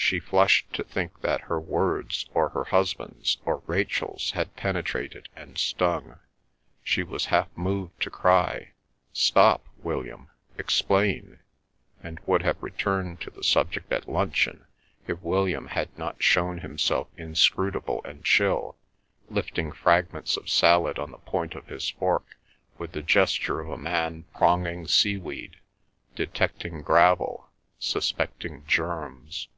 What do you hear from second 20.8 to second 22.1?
on the point of his